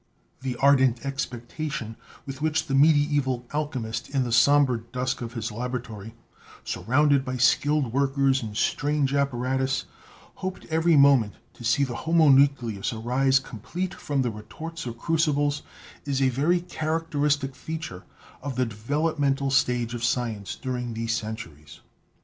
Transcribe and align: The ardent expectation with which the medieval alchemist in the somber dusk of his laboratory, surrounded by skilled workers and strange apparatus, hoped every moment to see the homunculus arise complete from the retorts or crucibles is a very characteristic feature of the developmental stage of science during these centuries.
The 0.41 0.55
ardent 0.55 1.05
expectation 1.05 1.95
with 2.25 2.41
which 2.41 2.65
the 2.65 2.73
medieval 2.73 3.45
alchemist 3.53 4.09
in 4.09 4.23
the 4.23 4.31
somber 4.31 4.77
dusk 4.77 5.21
of 5.21 5.33
his 5.33 5.51
laboratory, 5.51 6.15
surrounded 6.63 7.23
by 7.23 7.37
skilled 7.37 7.93
workers 7.93 8.41
and 8.41 8.57
strange 8.57 9.13
apparatus, 9.13 9.85
hoped 10.37 10.65
every 10.71 10.97
moment 10.97 11.35
to 11.53 11.63
see 11.63 11.83
the 11.83 11.95
homunculus 11.97 12.91
arise 12.91 13.37
complete 13.37 13.93
from 13.93 14.23
the 14.23 14.31
retorts 14.31 14.87
or 14.87 14.93
crucibles 14.93 15.61
is 16.03 16.19
a 16.19 16.29
very 16.29 16.61
characteristic 16.61 17.53
feature 17.55 18.03
of 18.41 18.55
the 18.55 18.65
developmental 18.65 19.51
stage 19.51 19.93
of 19.93 20.03
science 20.03 20.55
during 20.55 20.95
these 20.95 21.15
centuries. 21.15 21.81